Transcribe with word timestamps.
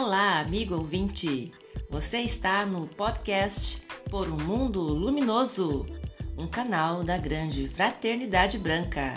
Olá, 0.00 0.38
amigo 0.38 0.76
ouvinte! 0.76 1.50
Você 1.90 2.18
está 2.18 2.64
no 2.64 2.86
podcast 2.86 3.82
Por 4.08 4.28
um 4.28 4.36
Mundo 4.36 4.80
Luminoso, 4.80 5.86
um 6.36 6.46
canal 6.46 7.02
da 7.02 7.18
Grande 7.18 7.68
Fraternidade 7.68 8.58
Branca. 8.58 9.12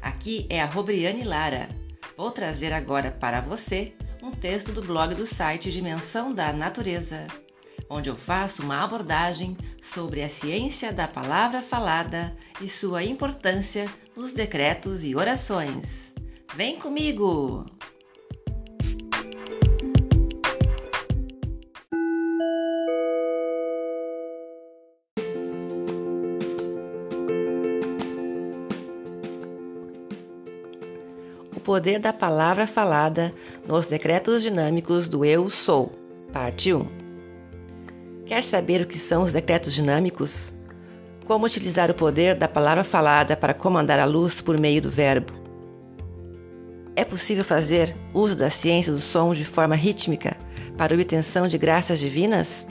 Aqui 0.00 0.46
é 0.48 0.62
a 0.62 0.66
Robriane 0.66 1.24
Lara. 1.24 1.68
Vou 2.16 2.30
trazer 2.30 2.72
agora 2.72 3.10
para 3.10 3.40
você 3.40 3.96
um 4.22 4.30
texto 4.30 4.70
do 4.70 4.80
blog 4.80 5.12
do 5.16 5.26
site 5.26 5.72
Dimensão 5.72 6.32
da 6.32 6.52
Natureza, 6.52 7.26
onde 7.90 8.08
eu 8.08 8.14
faço 8.14 8.62
uma 8.62 8.84
abordagem 8.84 9.58
sobre 9.82 10.22
a 10.22 10.28
ciência 10.28 10.92
da 10.92 11.08
palavra 11.08 11.60
falada 11.60 12.32
e 12.60 12.68
sua 12.68 13.02
importância 13.02 13.92
nos 14.16 14.32
decretos 14.32 15.02
e 15.02 15.16
orações. 15.16 16.14
Vem 16.54 16.78
comigo! 16.78 17.66
Poder 31.72 31.98
da 31.98 32.12
palavra 32.12 32.66
falada 32.66 33.32
nos 33.66 33.86
decretos 33.86 34.42
dinâmicos 34.42 35.08
do 35.08 35.24
Eu 35.24 35.48
Sou, 35.48 35.90
parte 36.30 36.70
1. 36.70 36.86
Quer 38.26 38.44
saber 38.44 38.82
o 38.82 38.86
que 38.86 38.98
são 38.98 39.22
os 39.22 39.32
decretos 39.32 39.72
dinâmicos? 39.72 40.52
Como 41.24 41.46
utilizar 41.46 41.90
o 41.90 41.94
poder 41.94 42.36
da 42.36 42.46
palavra 42.46 42.84
falada 42.84 43.34
para 43.34 43.54
comandar 43.54 43.98
a 43.98 44.04
luz 44.04 44.42
por 44.42 44.58
meio 44.58 44.82
do 44.82 44.90
verbo? 44.90 45.32
É 46.94 47.06
possível 47.06 47.42
fazer 47.42 47.96
uso 48.12 48.36
da 48.36 48.50
ciência 48.50 48.92
do 48.92 49.00
som 49.00 49.32
de 49.32 49.42
forma 49.42 49.74
rítmica 49.74 50.36
para 50.76 50.94
obtenção 50.94 51.48
de 51.48 51.56
graças 51.56 51.98
divinas? 51.98 52.66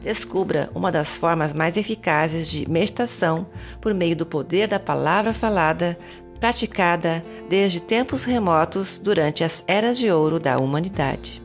Descubra 0.00 0.70
uma 0.72 0.92
das 0.92 1.16
formas 1.16 1.52
mais 1.52 1.76
eficazes 1.76 2.48
de 2.48 2.70
meditação 2.70 3.44
por 3.80 3.92
meio 3.92 4.14
do 4.14 4.24
poder 4.24 4.68
da 4.68 4.78
palavra 4.78 5.32
falada 5.32 5.96
praticada 6.40 7.24
desde 7.48 7.82
tempos 7.82 8.24
remotos 8.24 8.98
durante 8.98 9.42
as 9.44 9.64
eras 9.66 9.98
de 9.98 10.10
ouro 10.10 10.38
da 10.38 10.58
humanidade. 10.58 11.42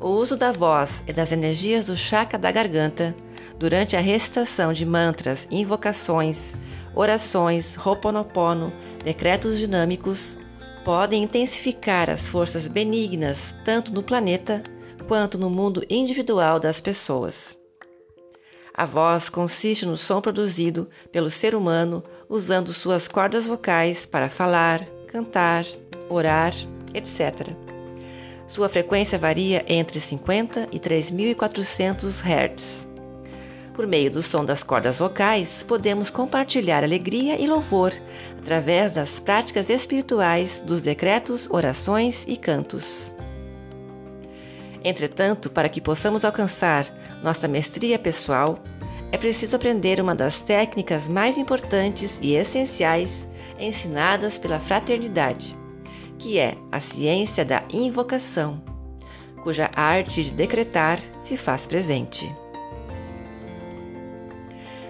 O 0.00 0.08
uso 0.08 0.36
da 0.36 0.50
voz 0.50 1.04
e 1.06 1.12
das 1.12 1.30
energias 1.30 1.86
do 1.86 1.96
chakra 1.96 2.38
da 2.38 2.50
garganta 2.50 3.14
durante 3.58 3.96
a 3.96 4.00
recitação 4.00 4.72
de 4.72 4.84
mantras, 4.84 5.46
invocações, 5.50 6.56
orações, 6.94 7.76
roponopono, 7.76 8.72
decretos 9.04 9.58
dinâmicos 9.58 10.38
podem 10.84 11.22
intensificar 11.22 12.10
as 12.10 12.28
forças 12.28 12.66
benignas 12.66 13.54
tanto 13.64 13.94
no 13.94 14.02
planeta 14.02 14.62
quanto 15.06 15.38
no 15.38 15.48
mundo 15.48 15.84
individual 15.88 16.58
das 16.58 16.80
pessoas. 16.80 17.61
A 18.74 18.86
voz 18.86 19.28
consiste 19.28 19.84
no 19.84 19.96
som 19.96 20.20
produzido 20.20 20.88
pelo 21.10 21.28
ser 21.28 21.54
humano 21.54 22.02
usando 22.28 22.72
suas 22.72 23.06
cordas 23.06 23.46
vocais 23.46 24.06
para 24.06 24.30
falar, 24.30 24.80
cantar, 25.06 25.66
orar, 26.08 26.54
etc. 26.94 27.50
Sua 28.46 28.68
frequência 28.68 29.18
varia 29.18 29.64
entre 29.68 30.00
50 30.00 30.68
e 30.72 30.78
3.400 30.78 32.22
Hz. 32.22 32.88
Por 33.74 33.86
meio 33.86 34.10
do 34.10 34.22
som 34.22 34.44
das 34.44 34.62
cordas 34.62 34.98
vocais, 34.98 35.62
podemos 35.62 36.10
compartilhar 36.10 36.84
alegria 36.84 37.40
e 37.40 37.46
louvor 37.46 37.92
através 38.38 38.94
das 38.94 39.18
práticas 39.18 39.70
espirituais 39.70 40.60
dos 40.60 40.82
decretos, 40.82 41.48
orações 41.50 42.26
e 42.26 42.36
cantos. 42.36 43.14
Entretanto, 44.84 45.48
para 45.50 45.68
que 45.68 45.80
possamos 45.80 46.24
alcançar 46.24 46.86
nossa 47.22 47.46
mestria 47.46 47.98
pessoal, 47.98 48.58
é 49.12 49.18
preciso 49.18 49.54
aprender 49.54 50.00
uma 50.00 50.14
das 50.14 50.40
técnicas 50.40 51.08
mais 51.08 51.38
importantes 51.38 52.18
e 52.22 52.34
essenciais 52.34 53.28
ensinadas 53.58 54.38
pela 54.38 54.58
fraternidade, 54.58 55.56
que 56.18 56.38
é 56.38 56.56
a 56.72 56.80
ciência 56.80 57.44
da 57.44 57.62
invocação, 57.72 58.62
cuja 59.42 59.70
arte 59.74 60.24
de 60.24 60.34
decretar 60.34 60.98
se 61.20 61.36
faz 61.36 61.66
presente. 61.66 62.34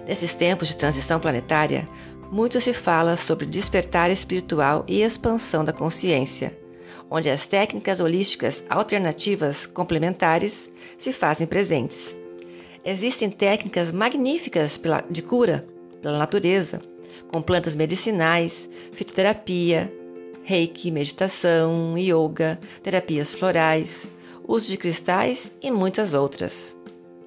Nesses 0.07 0.33
tempos 0.33 0.69
de 0.69 0.77
transição 0.77 1.19
planetária, 1.19 1.87
muito 2.31 2.59
se 2.59 2.73
fala 2.73 3.15
sobre 3.15 3.45
despertar 3.45 4.09
espiritual 4.09 4.83
e 4.87 5.01
expansão 5.01 5.63
da 5.63 5.71
consciência 5.71 6.62
onde 7.15 7.29
as 7.29 7.45
técnicas 7.45 7.99
holísticas 7.99 8.63
alternativas 8.67 9.67
complementares 9.67 10.71
se 10.97 11.13
fazem 11.13 11.45
presentes. 11.45 12.17
Existem 12.83 13.29
técnicas 13.29 13.91
magníficas 13.91 14.81
de 15.11 15.21
cura 15.21 15.63
pela 16.01 16.17
natureza, 16.17 16.81
com 17.27 17.39
plantas 17.39 17.75
medicinais, 17.75 18.67
fitoterapia, 18.93 19.91
reiki, 20.43 20.89
meditação, 20.89 21.95
yoga, 21.95 22.59
terapias 22.81 23.31
florais, 23.31 24.09
uso 24.47 24.69
de 24.69 24.77
cristais 24.77 25.51
e 25.61 25.69
muitas 25.69 26.15
outras. 26.15 26.75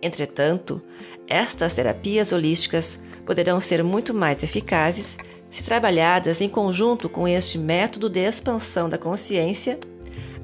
Entretanto, 0.03 0.83
estas 1.29 1.75
terapias 1.75 2.33
holísticas 2.33 2.99
poderão 3.25 3.61
ser 3.61 3.85
muito 3.85 4.13
mais 4.13 4.43
eficazes 4.43 5.17
se 5.51 5.63
trabalhadas 5.63 6.41
em 6.41 6.49
conjunto 6.49 7.09
com 7.09 7.27
este 7.27 7.59
método 7.59 8.09
de 8.09 8.21
expansão 8.21 8.89
da 8.89 8.99
consciência, 8.99 9.79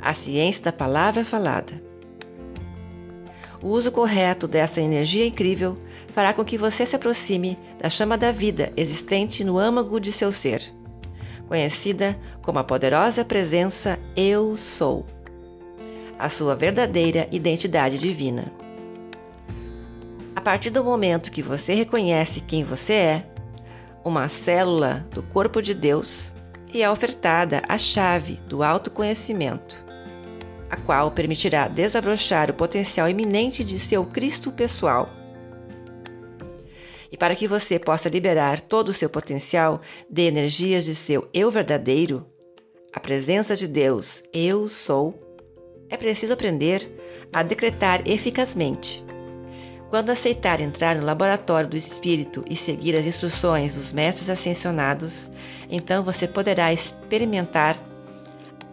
a 0.00 0.14
ciência 0.14 0.64
da 0.64 0.72
palavra 0.72 1.24
falada. 1.24 1.72
O 3.62 3.68
uso 3.68 3.92
correto 3.92 4.48
dessa 4.48 4.80
energia 4.80 5.24
incrível 5.24 5.78
fará 6.08 6.32
com 6.32 6.44
que 6.44 6.58
você 6.58 6.84
se 6.84 6.96
aproxime 6.96 7.56
da 7.78 7.88
chama 7.88 8.18
da 8.18 8.32
vida 8.32 8.72
existente 8.76 9.44
no 9.44 9.58
âmago 9.58 10.00
de 10.00 10.10
seu 10.10 10.32
ser, 10.32 10.62
conhecida 11.46 12.16
como 12.42 12.58
a 12.58 12.64
poderosa 12.64 13.24
presença 13.24 13.98
Eu 14.16 14.56
Sou, 14.56 15.06
a 16.18 16.28
sua 16.28 16.56
verdadeira 16.56 17.28
identidade 17.30 17.98
divina. 17.98 18.52
A 20.34 20.40
partir 20.40 20.70
do 20.70 20.82
momento 20.82 21.30
que 21.30 21.40
você 21.40 21.72
reconhece 21.72 22.40
quem 22.40 22.64
você 22.64 22.92
é, 22.94 23.31
uma 24.04 24.28
célula 24.28 25.06
do 25.10 25.22
corpo 25.22 25.62
de 25.62 25.74
Deus, 25.74 26.34
e 26.72 26.82
é 26.82 26.90
ofertada 26.90 27.62
a 27.68 27.76
chave 27.76 28.34
do 28.48 28.62
autoconhecimento, 28.62 29.76
a 30.70 30.76
qual 30.76 31.10
permitirá 31.10 31.68
desabrochar 31.68 32.50
o 32.50 32.54
potencial 32.54 33.08
iminente 33.08 33.62
de 33.62 33.78
seu 33.78 34.04
Cristo 34.04 34.50
pessoal. 34.50 35.10
E 37.10 37.16
para 37.16 37.36
que 37.36 37.46
você 37.46 37.78
possa 37.78 38.08
liberar 38.08 38.60
todo 38.60 38.88
o 38.88 38.92
seu 38.92 39.10
potencial 39.10 39.82
de 40.08 40.22
energias 40.22 40.84
de 40.86 40.94
seu 40.94 41.28
eu 41.34 41.50
verdadeiro, 41.50 42.26
a 42.92 42.98
presença 42.98 43.54
de 43.54 43.68
Deus, 43.68 44.24
eu 44.32 44.66
sou, 44.66 45.18
é 45.90 45.96
preciso 45.96 46.32
aprender 46.32 46.90
a 47.32 47.42
decretar 47.42 48.02
eficazmente 48.06 49.04
quando 49.92 50.08
aceitar 50.08 50.58
entrar 50.58 50.96
no 50.96 51.04
laboratório 51.04 51.68
do 51.68 51.76
espírito 51.76 52.42
e 52.48 52.56
seguir 52.56 52.96
as 52.96 53.04
instruções 53.04 53.74
dos 53.74 53.92
mestres 53.92 54.30
ascensionados, 54.30 55.30
então 55.68 56.02
você 56.02 56.26
poderá 56.26 56.72
experimentar 56.72 57.76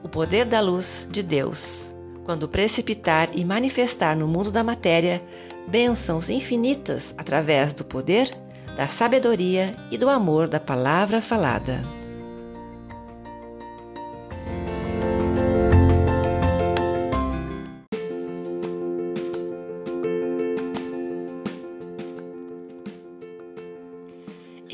o 0.01 0.07
poder 0.07 0.45
da 0.45 0.61
luz 0.61 1.09
de 1.11 1.21
Deus, 1.21 1.93
quando 2.23 2.47
precipitar 2.47 3.31
e 3.33 3.43
manifestar 3.43 4.15
no 4.15 4.29
mundo 4.29 4.49
da 4.49 4.63
matéria 4.63 5.21
bênçãos 5.67 6.29
infinitas 6.29 7.13
através 7.17 7.73
do 7.73 7.83
poder, 7.83 8.33
da 8.77 8.87
sabedoria 8.87 9.75
e 9.91 9.97
do 9.97 10.07
amor 10.07 10.47
da 10.47 10.57
palavra 10.57 11.19
falada. 11.19 11.98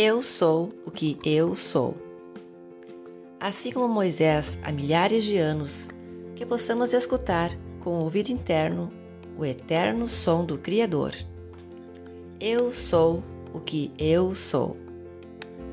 Eu 0.08 0.22
sou 0.22 0.72
o 0.86 0.92
que 0.92 1.18
eu 1.26 1.56
sou. 1.56 1.98
Assim 3.40 3.72
como 3.72 3.92
Moisés 3.92 4.56
há 4.62 4.72
milhares 4.72 5.24
de 5.24 5.40
anos, 5.40 5.90
que 6.36 6.46
possamos 6.46 6.94
escutar 6.94 7.50
com 7.80 7.90
o 7.90 8.04
ouvido 8.04 8.30
interno 8.30 8.92
o 9.36 9.44
eterno 9.44 10.08
som 10.08 10.46
do 10.46 10.60
Criador. 10.60 11.12
Eu 12.40 12.72
sou 12.72 13.24
o 13.52 13.60
que 13.60 13.92
eu 13.98 14.36
sou. 14.36 14.78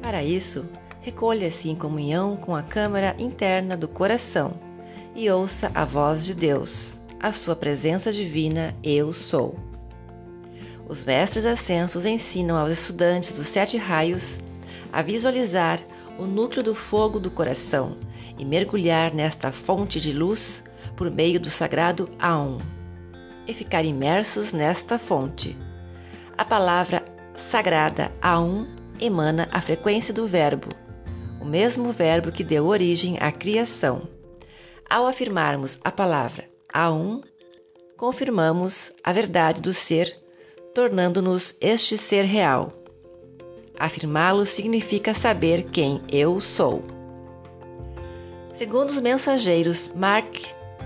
Para 0.01 0.25
isso, 0.25 0.67
recolha-se 1.03 1.69
em 1.69 1.77
comunhão 1.77 2.35
com 2.39 2.57
a 2.57 2.63
câmara 2.63 3.15
interna 3.19 3.77
do 3.77 3.87
coração 3.87 4.55
e 5.15 5.29
ouça 5.29 5.71
a 5.75 5.85
voz 5.85 6.25
de 6.25 6.33
Deus, 6.33 7.03
a 7.21 7.33
sua 7.33 7.55
presença 7.55 8.11
divina 8.11 8.75
Eu 8.83 9.13
sou. 9.13 9.72
Os 10.89 11.05
mestres 11.05 11.47
ascensos 11.47 12.05
ensinam 12.05 12.57
aos 12.57 12.73
estudantes 12.73 13.37
dos 13.37 13.49
sete 13.49 13.77
raios 13.79 14.41
a 14.93 15.01
visualizar 15.01 15.81
o 16.19 16.27
núcleo 16.27 16.63
do 16.63 16.75
fogo 16.75 17.19
do 17.19 17.31
coração 17.31 17.97
e 18.39 18.45
mergulhar 18.45 19.15
nesta 19.15 19.51
fonte 19.51 20.01
de 20.01 20.13
luz 20.13 20.63
por 20.97 21.11
meio 21.11 21.41
do 21.41 21.49
sagrado 21.49 22.11
Aum 22.19 22.59
e 23.47 23.55
ficar 23.55 23.85
imersos 23.85 24.53
nesta 24.53 24.99
fonte. 24.99 25.57
A 26.37 26.45
palavra 26.45 27.05
sagrada 27.35 28.13
Aum 28.21 28.67
emana 29.01 29.49
a 29.51 29.61
frequência 29.61 30.13
do 30.13 30.27
verbo, 30.27 30.69
o 31.41 31.45
mesmo 31.45 31.91
verbo 31.91 32.31
que 32.31 32.45
deu 32.45 32.67
origem 32.67 33.19
à 33.21 33.33
criação. 33.33 34.09
Ao 34.89 35.07
afirmarmos 35.07 35.81
a 35.83 35.91
palavra 35.91 36.49
Aum, 36.73 37.23
confirmamos 37.97 38.93
a 39.03 39.13
verdade 39.13 39.63
do 39.63 39.73
ser, 39.73 40.22
tornando-nos 40.75 41.57
este 41.61 41.99
ser 41.99 42.25
real. 42.25 42.73
Afirmá-lo 43.79 44.45
significa 44.45 45.13
saber 45.13 45.65
quem 45.65 46.01
eu 46.09 46.41
sou. 46.41 46.83
Segundo 48.53 48.91
os 48.91 49.01
mensageiros 49.01 49.91
Mark 49.95 50.41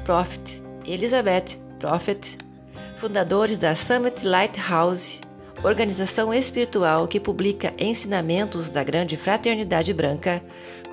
Prophet 0.05 0.63
e 0.85 0.93
Elizabeth 0.93 1.59
Prophet, 1.79 2.39
fundadores 2.97 3.59
da 3.59 3.75
Summit 3.75 4.27
Lighthouse, 4.27 5.21
organização 5.63 6.33
espiritual 6.33 7.09
que 7.09 7.21
publica 7.21 7.75
ensinamentos 7.79 8.71
da 8.71 8.83
Grande 8.83 9.17
Fraternidade 9.17 9.93
Branca, 9.93 10.41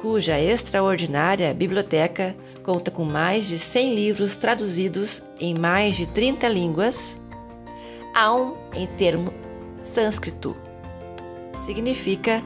cuja 0.02 0.40
extraordinária 0.40 1.54
biblioteca 1.54 2.36
conta 2.64 2.90
com 2.90 3.06
mais 3.06 3.48
de 3.48 3.58
100 3.60 3.96
livros 3.96 4.36
traduzidos 4.36 5.24
em 5.40 5.54
mais 5.54 5.96
de 5.96 6.08
30 6.08 6.48
línguas, 6.48 7.22
Aum, 8.14 8.56
em 8.76 8.86
termo 8.86 9.34
sânscrito, 9.82 10.56
significa 11.60 12.44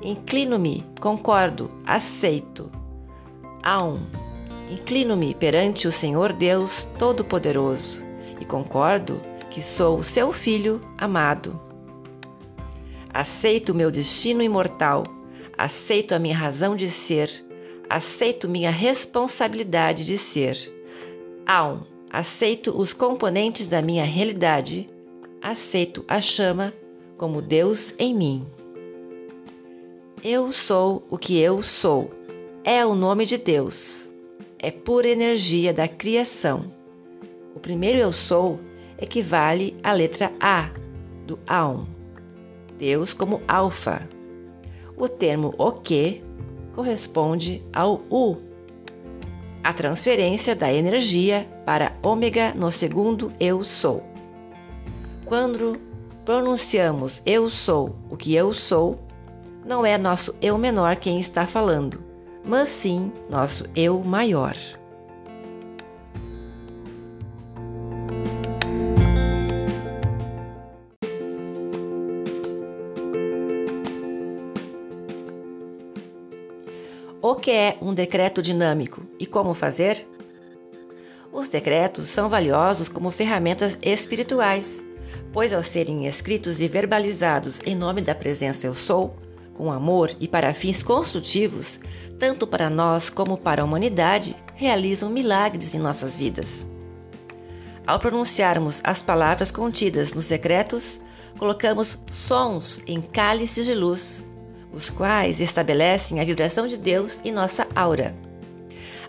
inclino-me, 0.00 0.86
concordo, 1.00 1.68
aceito. 1.84 2.70
Aum, 3.62 3.98
inclino-me 4.70 5.34
perante 5.34 5.88
o 5.88 5.92
Senhor 5.92 6.32
Deus 6.32 6.84
Todo-Poderoso 6.96 8.00
e 8.40 8.44
concordo 8.44 9.20
que 9.50 9.60
sou 9.60 10.00
seu 10.00 10.32
filho 10.32 10.80
amado. 10.96 11.60
Aceito 13.12 13.72
o 13.72 13.74
meu 13.74 13.90
destino 13.90 14.42
imortal, 14.42 15.02
aceito 15.58 16.14
a 16.14 16.20
minha 16.20 16.36
razão 16.36 16.76
de 16.76 16.88
ser, 16.88 17.28
aceito 17.88 18.48
minha 18.48 18.70
responsabilidade 18.70 20.04
de 20.04 20.16
ser. 20.16 20.56
Aum, 21.44 21.80
aceito 22.08 22.70
os 22.80 22.92
componentes 22.92 23.66
da 23.66 23.82
minha 23.82 24.04
realidade, 24.04 24.88
aceito 25.42 26.04
a 26.06 26.20
chama 26.20 26.72
como 27.16 27.40
Deus 27.40 27.94
em 27.98 28.14
mim. 28.14 28.46
Eu 30.22 30.52
sou 30.52 31.06
o 31.10 31.16
que 31.16 31.38
eu 31.38 31.62
sou. 31.62 32.10
É 32.62 32.84
o 32.84 32.94
nome 32.94 33.24
de 33.24 33.38
Deus. 33.38 34.10
É 34.58 34.70
pura 34.70 35.08
energia 35.08 35.72
da 35.72 35.88
criação. 35.88 36.64
O 37.54 37.60
primeiro 37.60 37.98
eu 37.98 38.12
sou 38.12 38.60
equivale 38.98 39.76
à 39.82 39.92
letra 39.92 40.30
A 40.38 40.70
do 41.26 41.38
Aum, 41.46 41.86
Deus 42.78 43.14
como 43.14 43.40
alfa. 43.48 44.06
O 44.96 45.08
termo 45.08 45.54
o 45.56 45.72
que 45.72 46.22
corresponde 46.74 47.62
ao 47.72 48.02
U, 48.10 48.36
a 49.64 49.72
transferência 49.72 50.54
da 50.54 50.72
energia 50.72 51.48
para 51.64 51.96
ômega 52.02 52.52
no 52.54 52.70
segundo 52.70 53.32
eu 53.40 53.64
sou. 53.64 54.09
Quando 55.30 55.78
pronunciamos 56.24 57.22
eu 57.24 57.48
sou 57.48 57.94
o 58.10 58.16
que 58.16 58.34
eu 58.34 58.52
sou, 58.52 58.98
não 59.64 59.86
é 59.86 59.96
nosso 59.96 60.36
eu 60.42 60.58
menor 60.58 60.96
quem 60.96 61.20
está 61.20 61.46
falando, 61.46 62.02
mas 62.44 62.68
sim 62.68 63.12
nosso 63.30 63.64
eu 63.76 64.02
maior. 64.02 64.56
O 77.22 77.36
que 77.36 77.52
é 77.52 77.78
um 77.80 77.94
decreto 77.94 78.42
dinâmico 78.42 79.02
e 79.16 79.24
como 79.26 79.54
fazer? 79.54 80.04
Os 81.32 81.46
decretos 81.46 82.08
são 82.08 82.28
valiosos 82.28 82.88
como 82.88 83.12
ferramentas 83.12 83.78
espirituais, 83.80 84.84
pois 85.32 85.52
ao 85.52 85.62
serem 85.62 86.06
escritos 86.06 86.60
e 86.60 86.68
verbalizados 86.68 87.60
em 87.64 87.74
nome 87.74 88.00
da 88.00 88.14
presença 88.14 88.66
Eu 88.66 88.74
Sou, 88.74 89.16
com 89.54 89.70
amor 89.70 90.14
e 90.18 90.26
para 90.26 90.54
fins 90.54 90.82
construtivos, 90.82 91.80
tanto 92.18 92.46
para 92.46 92.70
nós 92.70 93.10
como 93.10 93.36
para 93.36 93.62
a 93.62 93.64
humanidade, 93.64 94.36
realizam 94.54 95.10
milagres 95.10 95.74
em 95.74 95.78
nossas 95.78 96.16
vidas. 96.16 96.66
Ao 97.86 97.98
pronunciarmos 97.98 98.80
as 98.84 99.02
palavras 99.02 99.50
contidas 99.50 100.12
nos 100.12 100.28
decretos, 100.28 101.00
colocamos 101.38 101.98
sons 102.10 102.80
em 102.86 103.00
cálices 103.00 103.66
de 103.66 103.74
luz 103.74 104.28
os 104.72 104.88
quais 104.88 105.40
estabelecem 105.40 106.20
a 106.20 106.24
vibração 106.24 106.66
de 106.66 106.78
Deus 106.78 107.20
em 107.24 107.32
nossa 107.32 107.66
aura. 107.74 108.14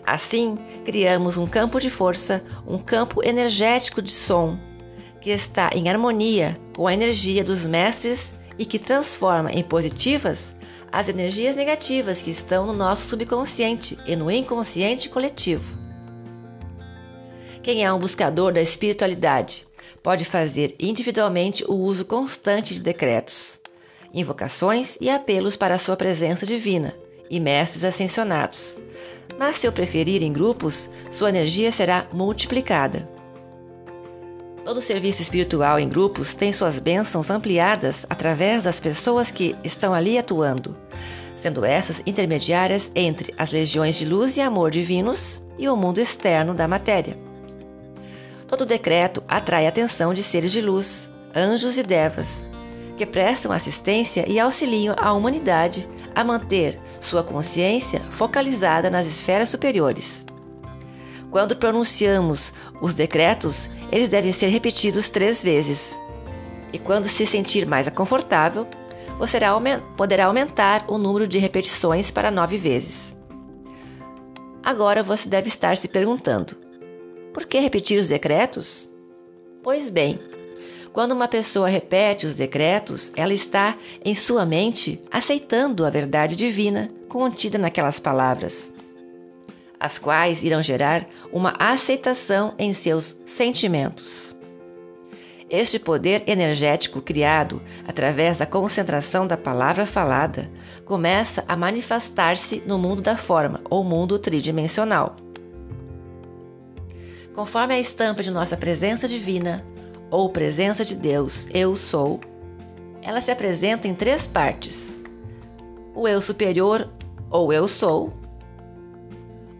Assim, 0.04 0.58
criamos 0.84 1.36
um 1.36 1.46
campo 1.46 1.78
de 1.78 1.88
força, 1.88 2.42
um 2.66 2.78
campo 2.78 3.22
energético 3.22 4.02
de 4.02 4.10
som, 4.10 4.58
que 5.22 5.30
está 5.30 5.70
em 5.72 5.88
harmonia 5.88 6.58
com 6.76 6.86
a 6.86 6.92
energia 6.92 7.44
dos 7.44 7.64
mestres 7.64 8.34
e 8.58 8.66
que 8.66 8.78
transforma 8.78 9.52
em 9.52 9.62
positivas 9.62 10.54
as 10.90 11.08
energias 11.08 11.56
negativas 11.56 12.20
que 12.20 12.30
estão 12.30 12.66
no 12.66 12.72
nosso 12.74 13.06
subconsciente 13.06 13.98
e 14.04 14.14
no 14.14 14.30
inconsciente 14.30 15.08
coletivo. 15.08 15.78
Quem 17.62 17.84
é 17.84 17.92
um 17.92 17.98
buscador 17.98 18.52
da 18.52 18.60
espiritualidade 18.60 19.66
pode 20.02 20.24
fazer 20.24 20.74
individualmente 20.78 21.64
o 21.66 21.74
uso 21.74 22.04
constante 22.04 22.74
de 22.74 22.82
decretos 22.82 23.62
invocações 24.12 24.98
e 25.00 25.08
apelos 25.08 25.56
para 25.56 25.74
a 25.74 25.78
sua 25.78 25.96
presença 25.96 26.44
divina 26.44 26.94
e 27.30 27.40
mestres 27.40 27.84
ascensionados. 27.84 28.78
Mas 29.38 29.56
se 29.56 29.66
eu 29.66 29.72
preferir 29.72 30.22
em 30.22 30.32
grupos, 30.32 30.90
sua 31.10 31.30
energia 31.30 31.72
será 31.72 32.06
multiplicada. 32.12 33.08
Todo 34.64 34.80
serviço 34.80 35.22
espiritual 35.22 35.80
em 35.80 35.88
grupos 35.88 36.34
tem 36.34 36.52
suas 36.52 36.78
bênçãos 36.78 37.30
ampliadas 37.30 38.06
através 38.08 38.62
das 38.62 38.78
pessoas 38.78 39.30
que 39.30 39.56
estão 39.64 39.92
ali 39.92 40.16
atuando, 40.16 40.76
sendo 41.34 41.64
essas 41.64 42.00
intermediárias 42.06 42.90
entre 42.94 43.34
as 43.36 43.50
legiões 43.50 43.96
de 43.96 44.04
luz 44.04 44.36
e 44.36 44.40
amor 44.40 44.70
divinos 44.70 45.42
e 45.58 45.68
o 45.68 45.76
mundo 45.76 46.00
externo 46.00 46.54
da 46.54 46.68
matéria. 46.68 47.18
Todo 48.46 48.64
decreto 48.64 49.22
atrai 49.26 49.66
a 49.66 49.68
atenção 49.68 50.14
de 50.14 50.22
seres 50.22 50.52
de 50.52 50.60
luz, 50.60 51.10
anjos 51.34 51.76
e 51.76 51.82
devas, 51.82 52.46
que 52.96 53.04
prestam 53.04 53.50
assistência 53.50 54.24
e 54.28 54.38
auxiliam 54.38 54.94
a 54.96 55.12
humanidade 55.12 55.88
a 56.14 56.22
manter 56.22 56.78
sua 57.00 57.24
consciência 57.24 58.00
focalizada 58.10 58.88
nas 58.88 59.08
esferas 59.08 59.48
superiores. 59.48 60.24
Quando 61.32 61.56
pronunciamos 61.56 62.52
os 62.78 62.92
decretos, 62.92 63.70
eles 63.90 64.06
devem 64.06 64.30
ser 64.32 64.48
repetidos 64.48 65.08
três 65.08 65.42
vezes. 65.42 65.98
E 66.74 66.78
quando 66.78 67.08
se 67.08 67.24
sentir 67.24 67.66
mais 67.66 67.88
confortável, 67.88 68.66
você 69.18 69.38
poderá 69.96 70.26
aumentar 70.26 70.84
o 70.88 70.98
número 70.98 71.26
de 71.26 71.38
repetições 71.38 72.10
para 72.10 72.30
nove 72.30 72.58
vezes. 72.58 73.16
Agora 74.62 75.02
você 75.02 75.26
deve 75.26 75.48
estar 75.48 75.74
se 75.74 75.88
perguntando: 75.88 76.54
por 77.32 77.46
que 77.46 77.58
repetir 77.58 77.98
os 77.98 78.08
decretos? 78.08 78.92
Pois 79.62 79.88
bem, 79.88 80.20
quando 80.92 81.12
uma 81.12 81.28
pessoa 81.28 81.66
repete 81.66 82.26
os 82.26 82.34
decretos, 82.34 83.10
ela 83.16 83.32
está 83.32 83.78
em 84.04 84.14
sua 84.14 84.44
mente 84.44 85.02
aceitando 85.10 85.86
a 85.86 85.90
verdade 85.90 86.36
divina 86.36 86.90
contida 87.08 87.56
naquelas 87.56 87.98
palavras, 87.98 88.70
as 89.82 89.98
quais 89.98 90.44
irão 90.44 90.62
gerar 90.62 91.04
uma 91.32 91.56
aceitação 91.58 92.54
em 92.56 92.72
seus 92.72 93.16
sentimentos. 93.26 94.38
Este 95.50 95.76
poder 95.76 96.22
energético 96.28 97.02
criado 97.02 97.60
através 97.86 98.38
da 98.38 98.46
concentração 98.46 99.26
da 99.26 99.36
palavra 99.36 99.84
falada 99.84 100.48
começa 100.84 101.44
a 101.48 101.56
manifestar-se 101.56 102.62
no 102.64 102.78
mundo 102.78 103.02
da 103.02 103.16
forma 103.16 103.60
ou 103.68 103.82
mundo 103.82 104.20
tridimensional. 104.20 105.16
Conforme 107.34 107.74
a 107.74 107.80
estampa 107.80 108.22
de 108.22 108.30
nossa 108.30 108.56
presença 108.56 109.08
divina, 109.08 109.66
ou 110.08 110.30
presença 110.30 110.84
de 110.84 110.94
Deus, 110.94 111.48
eu 111.52 111.74
sou, 111.74 112.20
ela 113.02 113.20
se 113.20 113.32
apresenta 113.32 113.88
em 113.88 113.96
três 113.96 114.28
partes: 114.28 115.00
o 115.92 116.06
eu 116.06 116.20
superior, 116.20 116.88
ou 117.28 117.52
eu 117.52 117.66
sou, 117.66 118.21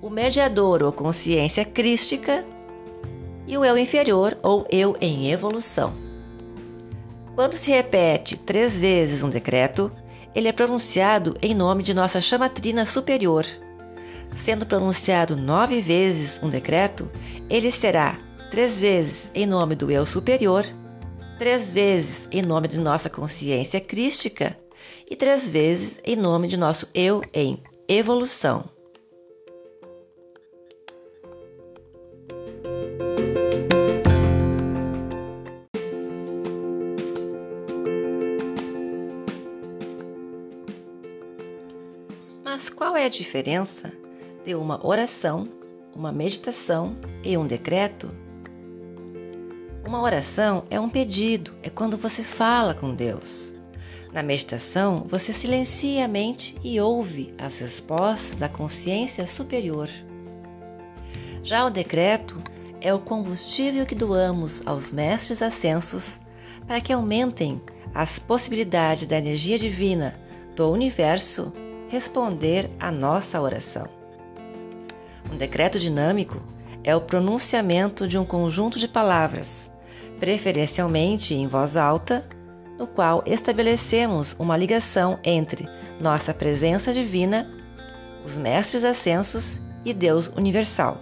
o 0.03 0.11
mediador, 0.11 0.83
ou 0.83 0.93
consciência 0.93 1.65
crística, 1.65 2.45
e 3.47 3.57
o 3.57 3.65
eu 3.65 3.79
inferior, 3.79 4.37
ou 4.43 4.67
eu 4.69 4.95
em 5.01 5.31
evolução. 5.31 5.95
Quando 7.35 7.55
se 7.55 7.71
repete 7.71 8.37
três 8.37 8.79
vezes 8.79 9.23
um 9.23 9.31
decreto, 9.31 9.91
ele 10.35 10.49
é 10.49 10.53
pronunciado 10.53 11.35
em 11.41 11.55
nome 11.55 11.83
de 11.83 11.95
nossa 11.95 12.21
chamatrina 12.21 12.85
superior, 12.85 13.47
Sendo 14.35 14.65
pronunciado 14.65 15.37
nove 15.37 15.81
vezes 15.81 16.41
um 16.43 16.49
decreto, 16.49 17.11
ele 17.51 17.71
será 17.71 18.19
três 18.51 18.81
vezes 18.81 19.31
em 19.35 19.47
nome 19.47 19.75
do 19.75 19.91
eu 19.91 20.07
superior, 20.07 20.65
três 21.39 21.73
vezes 21.73 22.29
em 22.31 22.41
nome 22.41 22.67
de 22.67 22.81
nossa 22.81 23.11
consciência 23.11 23.81
crística 23.81 24.57
e 25.09 25.15
três 25.15 25.49
vezes 25.49 26.01
em 26.05 26.17
nome 26.17 26.49
de 26.49 26.57
nosso 26.57 26.89
eu 26.95 27.23
em 27.35 27.59
evolução. 27.87 28.65
É 43.03 43.07
a 43.07 43.09
diferença 43.09 43.93
de 44.45 44.55
uma 44.55 44.87
oração, 44.87 45.49
uma 45.93 46.13
meditação 46.13 46.97
e 47.25 47.37
um 47.37 47.45
decreto? 47.45 48.09
Uma 49.85 50.01
oração 50.01 50.63
é 50.71 50.79
um 50.79 50.89
pedido, 50.89 51.53
é 51.65 51.69
quando 51.69 51.97
você 51.97 52.23
fala 52.23 52.75
com 52.75 52.95
Deus. 52.95 53.57
Na 54.13 54.23
meditação, 54.23 55.05
você 55.09 55.33
silencia 55.33 56.05
a 56.05 56.09
mente 56.09 56.57
e 56.63 56.81
ouve 56.81 57.35
as 57.37 57.59
respostas 57.59 58.39
da 58.39 58.49
consciência 58.49 59.27
superior. 59.27 59.89
Já 61.43 61.67
o 61.67 61.71
decreto 61.71 62.41
é 62.81 62.95
o 62.95 63.01
combustível 63.01 63.85
que 63.85 63.97
doamos 63.97 64.65
aos 64.65 64.93
mestres 64.93 65.43
ascensos 65.43 66.21
para 66.69 66.81
que 66.81 66.93
aumentem 66.93 67.61
as 67.93 68.21
possibilidades 68.21 69.07
da 69.07 69.19
energia 69.19 69.59
divina 69.59 70.15
do 70.55 70.71
universo 70.71 71.53
responder 71.93 72.71
à 72.81 72.91
nossa 72.91 73.39
oração. 73.39 73.87
Um 75.31 75.37
decreto 75.37 75.79
dinâmico 75.79 76.43
é 76.83 76.97
o 76.97 77.03
pronunciamento 77.03 78.09
de 78.09 78.17
um 78.17 78.25
conjunto 78.25 78.79
de 78.79 78.89
palavras, 78.89 79.71
preferencialmente 80.19 81.35
em 81.35 81.47
voz 81.47 81.77
alta, 81.77 82.27
no 82.79 82.87
qual 82.87 83.23
estabelecemos 83.27 84.35
uma 84.39 84.57
ligação 84.57 85.19
entre 85.23 85.69
nossa 86.01 86.33
presença 86.33 86.95
divina, 86.95 87.51
os 88.25 88.39
mestres 88.39 88.85
ascensos 88.85 89.61
e 89.85 89.93
Deus 89.93 90.29
universal. 90.29 90.99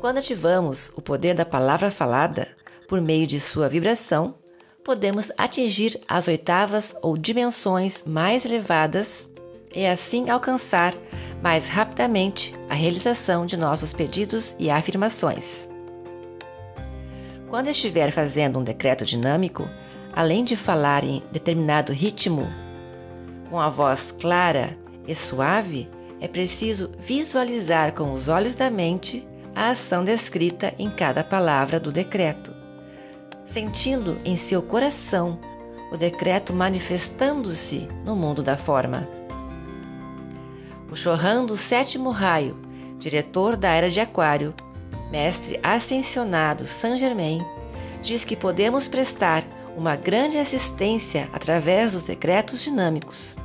Quando 0.00 0.16
ativamos 0.16 0.90
o 0.96 1.02
poder 1.02 1.34
da 1.34 1.44
palavra 1.44 1.90
falada 1.90 2.48
por 2.88 2.98
meio 2.98 3.26
de 3.26 3.38
sua 3.38 3.68
vibração, 3.68 4.34
podemos 4.82 5.30
atingir 5.36 6.00
as 6.08 6.28
oitavas 6.28 6.96
ou 7.02 7.18
dimensões 7.18 8.04
mais 8.06 8.46
elevadas 8.46 9.29
e 9.74 9.86
assim 9.86 10.28
alcançar 10.28 10.94
mais 11.42 11.68
rapidamente 11.68 12.54
a 12.68 12.74
realização 12.74 13.46
de 13.46 13.56
nossos 13.56 13.92
pedidos 13.92 14.54
e 14.58 14.70
afirmações. 14.70 15.68
Quando 17.48 17.68
estiver 17.68 18.12
fazendo 18.12 18.58
um 18.58 18.64
decreto 18.64 19.04
dinâmico, 19.04 19.68
além 20.12 20.44
de 20.44 20.56
falar 20.56 21.02
em 21.02 21.22
determinado 21.32 21.92
ritmo, 21.92 22.48
com 23.48 23.58
a 23.58 23.68
voz 23.68 24.12
clara 24.12 24.76
e 25.06 25.14
suave, 25.14 25.86
é 26.20 26.28
preciso 26.28 26.92
visualizar 26.98 27.92
com 27.92 28.12
os 28.12 28.28
olhos 28.28 28.54
da 28.54 28.70
mente 28.70 29.26
a 29.54 29.70
ação 29.70 30.04
descrita 30.04 30.72
em 30.78 30.90
cada 30.90 31.24
palavra 31.24 31.80
do 31.80 31.90
decreto, 31.90 32.54
sentindo 33.44 34.18
em 34.24 34.36
seu 34.36 34.62
coração 34.62 35.38
o 35.90 35.96
decreto 35.96 36.52
manifestando-se 36.52 37.88
no 38.04 38.14
mundo 38.14 38.44
da 38.44 38.56
forma 38.56 39.08
o 40.90 40.96
Chorran 40.96 41.44
do 41.44 41.56
sétimo 41.56 42.10
raio, 42.10 42.56
diretor 42.98 43.56
da 43.56 43.70
era 43.70 43.88
de 43.88 44.00
Aquário, 44.00 44.54
mestre 45.10 45.58
ascensionado 45.62 46.64
Saint 46.64 46.98
Germain, 46.98 47.40
diz 48.02 48.24
que 48.24 48.36
podemos 48.36 48.88
prestar 48.88 49.44
uma 49.76 49.94
grande 49.94 50.36
assistência 50.36 51.28
através 51.32 51.92
dos 51.92 52.02
decretos 52.02 52.62
dinâmicos. 52.62 53.36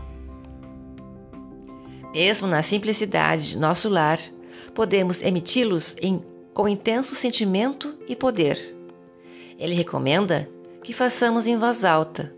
Mesmo 2.14 2.48
na 2.48 2.62
simplicidade 2.62 3.50
de 3.50 3.58
nosso 3.58 3.90
lar, 3.90 4.20
podemos 4.74 5.22
emiti-los 5.22 5.96
com 6.54 6.68
intenso 6.68 7.14
sentimento 7.14 7.94
e 8.08 8.16
poder. 8.16 8.58
Ele 9.60 9.76
recomenda 9.76 10.50
que 10.84 10.94
façamos 10.94 11.46
em 11.48 11.58
voz 11.58 11.84
alta, 11.84 12.34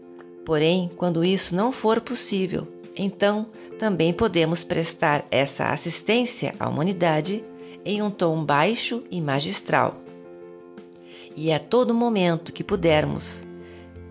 porém, 0.45 0.91
quando 0.97 1.23
isso 1.23 1.55
não 1.55 1.71
for 1.71 2.01
possível, 2.01 2.67
então 2.97 3.47
também 3.77 4.11
podemos 4.11 4.63
prestar 4.63 5.25
essa 5.29 5.69
assistência 5.69 6.55
à 6.59 6.67
humanidade 6.67 7.43
em 7.85 8.01
um 8.01 8.09
tom 8.09 8.43
baixo 8.43 9.03
e 9.11 9.21
magistral. 9.21 10.01
E 11.35 11.53
a 11.53 11.59
todo 11.59 11.93
momento 11.93 12.51
que 12.51 12.63
pudermos, 12.63 13.45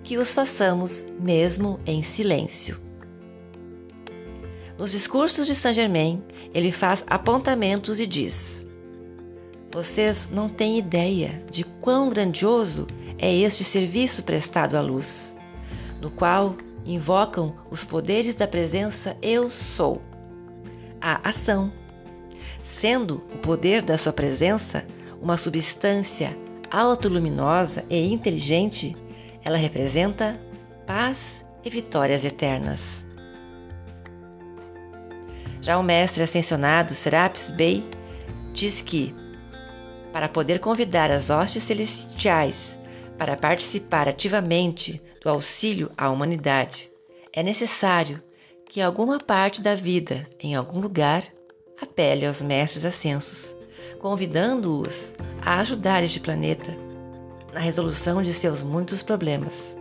que 0.05 0.17
os 0.17 0.33
façamos 0.33 1.05
mesmo 1.19 1.79
em 1.85 2.01
silêncio. 2.01 2.81
Nos 4.79 4.93
discursos 4.93 5.47
de 5.47 5.55
Saint 5.55 5.75
Germain, 5.75 6.23
ele 6.55 6.71
faz 6.71 7.03
apontamentos 7.09 7.99
e 7.99 8.07
diz: 8.07 8.67
Vocês 9.73 10.31
não 10.31 10.49
têm 10.49 10.79
ideia 10.79 11.43
de 11.51 11.65
quão 11.65 12.09
grandioso 12.09 12.87
é 13.19 13.35
este 13.35 13.65
serviço 13.65 14.23
prestado 14.23 14.77
à 14.77 14.81
luz, 14.81 15.35
no 16.01 16.11
qual 16.11 16.55
invocam 16.87 17.55
os 17.71 17.85
poderes 17.85 18.35
da 18.35 18.47
presença 18.47 19.17
Eu 19.21 19.51
Sou. 19.51 20.01
A 21.01 21.29
ação, 21.29 21.73
sendo 22.63 23.17
o 23.35 23.39
poder 23.39 23.83
da 23.83 23.99
sua 23.99 24.13
presença 24.13 24.87
uma 25.21 25.37
substância 25.37 26.37
autoluminosa 26.71 27.85
e 27.91 28.13
inteligente, 28.13 28.97
ela 29.45 29.57
representa 29.57 30.41
paz 30.87 31.45
e 31.65 31.71
vitórias 31.71 32.25
eternas. 32.25 33.07
Já 35.61 35.79
o 35.79 35.83
mestre 35.83 36.23
ascensionado 36.23 36.95
Serapis 36.95 37.51
Bey 37.51 37.85
diz 38.53 38.81
que, 38.81 39.15
para 40.13 40.29
poder 40.29 40.61
convidar 40.61 41.11
as 41.11 41.29
hostes 41.29 41.63
celestiais 41.65 42.79
para 43.19 43.37
participar 43.37 44.09
ativamente 44.09 45.03
do 45.27 45.31
auxílio 45.31 45.91
à 45.99 46.09
humanidade, 46.09 46.89
é 47.33 47.43
necessário 47.43 48.23
que 48.71 48.81
alguma 48.81 49.19
parte 49.19 49.61
da 49.61 49.75
vida, 49.75 50.25
em 50.39 50.55
algum 50.55 50.79
lugar, 50.79 51.25
apele 51.83 52.25
aos 52.25 52.41
mestres 52.41 52.85
ascensos, 52.85 53.57
convidando-os 53.99 55.15
a 55.43 55.59
ajudar 55.59 56.05
este 56.05 56.21
planeta 56.21 56.73
na 57.53 57.59
resolução 57.59 58.23
de 58.23 58.33
seus 58.33 58.63
muitos 58.63 59.03
problemas. 59.03 59.77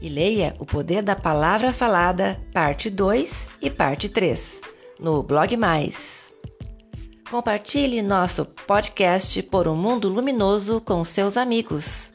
e 0.00 0.08
leia 0.10 0.54
O 0.58 0.66
Poder 0.66 1.02
da 1.02 1.16
Palavra 1.16 1.72
Falada, 1.72 2.38
parte 2.52 2.90
2 2.90 3.52
e 3.62 3.70
parte 3.70 4.10
3, 4.10 4.60
no 5.00 5.22
Blog 5.22 5.56
Mais. 5.56 6.34
Compartilhe 7.30 8.02
nosso 8.02 8.44
podcast 8.44 9.42
por 9.44 9.66
um 9.66 9.74
mundo 9.74 10.10
luminoso 10.10 10.82
com 10.82 11.02
seus 11.02 11.38
amigos 11.38 12.12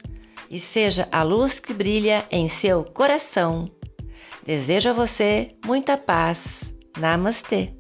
e 0.48 0.60
seja 0.60 1.08
a 1.12 1.24
luz 1.24 1.60
que 1.60 1.74
brilha 1.74 2.24
em 2.30 2.48
seu 2.48 2.84
coração. 2.84 3.68
Desejo 4.46 4.92
a 4.92 4.94
você 4.94 5.56
muita 5.66 5.98
paz. 5.98 6.72
Namastê! 7.00 7.77